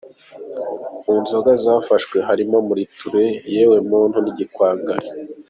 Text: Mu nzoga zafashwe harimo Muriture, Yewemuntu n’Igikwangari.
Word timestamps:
Mu 1.05 1.15
nzoga 1.23 1.51
zafashwe 1.63 2.17
harimo 2.27 2.57
Muriture, 2.67 3.23
Yewemuntu 3.53 4.17
n’Igikwangari. 4.21 5.07